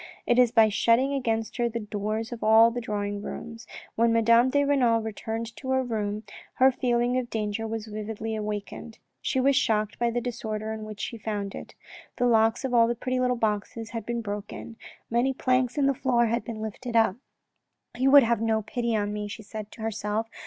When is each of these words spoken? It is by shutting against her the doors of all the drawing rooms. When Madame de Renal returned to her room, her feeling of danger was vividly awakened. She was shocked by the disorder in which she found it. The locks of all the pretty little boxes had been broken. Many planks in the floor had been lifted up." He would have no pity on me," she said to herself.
It 0.25 0.39
is 0.39 0.51
by 0.51 0.67
shutting 0.69 1.13
against 1.13 1.57
her 1.57 1.69
the 1.69 1.79
doors 1.79 2.31
of 2.31 2.43
all 2.43 2.71
the 2.71 2.81
drawing 2.81 3.21
rooms. 3.21 3.67
When 3.93 4.11
Madame 4.11 4.49
de 4.49 4.63
Renal 4.63 4.99
returned 4.99 5.55
to 5.57 5.69
her 5.69 5.83
room, 5.83 6.23
her 6.55 6.71
feeling 6.71 7.19
of 7.19 7.29
danger 7.29 7.67
was 7.67 7.85
vividly 7.85 8.35
awakened. 8.35 8.97
She 9.21 9.39
was 9.39 9.55
shocked 9.55 9.99
by 9.99 10.09
the 10.09 10.19
disorder 10.19 10.73
in 10.73 10.85
which 10.85 11.01
she 11.01 11.19
found 11.19 11.53
it. 11.53 11.75
The 12.15 12.25
locks 12.25 12.65
of 12.65 12.73
all 12.73 12.87
the 12.87 12.95
pretty 12.95 13.19
little 13.19 13.35
boxes 13.35 13.91
had 13.91 14.07
been 14.07 14.21
broken. 14.21 14.75
Many 15.11 15.35
planks 15.35 15.77
in 15.77 15.85
the 15.85 15.93
floor 15.93 16.25
had 16.25 16.43
been 16.43 16.61
lifted 16.63 16.95
up." 16.95 17.17
He 17.99 18.07
would 18.07 18.23
have 18.23 18.41
no 18.41 18.63
pity 18.63 18.95
on 18.95 19.13
me," 19.13 19.27
she 19.27 19.43
said 19.43 19.69
to 19.73 19.81
herself. 19.83 20.27